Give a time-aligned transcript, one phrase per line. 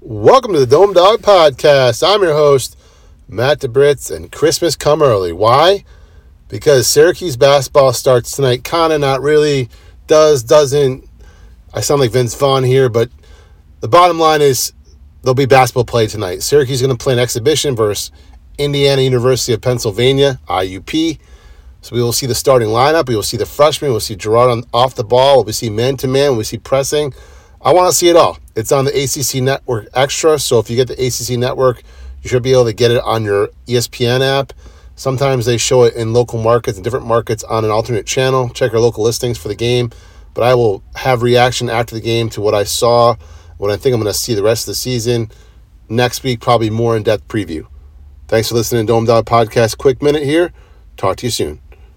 [0.00, 2.06] Welcome to the Dome Dawg Podcast.
[2.06, 2.78] I'm your host,
[3.28, 5.32] Matt DeBritz, and Christmas come early.
[5.32, 5.84] Why?
[6.46, 8.62] Because Syracuse basketball starts tonight.
[8.62, 9.68] Kind of, not really.
[10.06, 11.04] Does, doesn't.
[11.74, 13.10] I sound like Vince Vaughn here, but
[13.80, 14.72] the bottom line is
[15.22, 16.44] there'll be basketball play tonight.
[16.44, 18.12] Syracuse is going to play an exhibition versus
[18.56, 21.18] Indiana University of Pennsylvania, IUP.
[21.80, 23.08] So we will see the starting lineup.
[23.08, 23.90] We will see the freshmen.
[23.90, 25.42] We'll see Gerard on, off the ball.
[25.42, 26.36] We'll see man to man.
[26.36, 27.12] We see pressing.
[27.60, 28.38] I want to see it all.
[28.54, 30.38] It's on the ACC Network Extra.
[30.38, 31.82] So if you get the ACC Network,
[32.22, 34.52] you should be able to get it on your ESPN app.
[34.94, 38.48] Sometimes they show it in local markets and different markets on an alternate channel.
[38.48, 39.90] Check our local listings for the game.
[40.34, 43.16] But I will have reaction after the game to what I saw,
[43.56, 45.30] what I think I'm going to see the rest of the season.
[45.88, 47.66] Next week, probably more in depth preview.
[48.28, 49.78] Thanks for listening to Dome Dawg Podcast.
[49.78, 50.52] Quick minute here.
[50.96, 51.67] Talk to you soon.